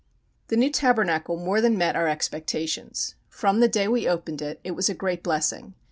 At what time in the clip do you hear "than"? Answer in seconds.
1.61-1.77